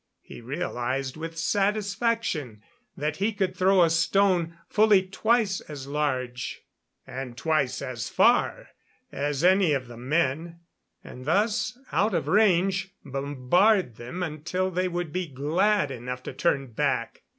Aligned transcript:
He 0.23 0.41
realized 0.41 1.15
with 1.15 1.37
satisfaction 1.37 2.63
that 2.97 3.17
he 3.17 3.31
could 3.31 3.55
throw 3.55 3.83
a 3.83 3.89
stone 3.91 4.57
fully 4.67 5.03
twice 5.05 5.61
as 5.69 5.85
large 5.85 6.63
and 7.05 7.37
twice 7.37 7.83
as 7.83 8.09
far 8.09 8.69
as 9.11 9.43
any 9.43 9.73
of 9.73 9.87
the 9.87 9.97
men, 9.97 10.61
and 11.03 11.25
thus, 11.25 11.77
out 11.91 12.15
of 12.15 12.27
range, 12.27 12.95
bombard 13.05 13.97
them 13.97 14.23
until 14.23 14.71
they 14.71 14.87
would 14.87 15.13
be 15.13 15.27
glad 15.27 15.91
enough 15.91 16.23
to 16.23 16.33
turn 16.33 16.71
back. 16.71 17.21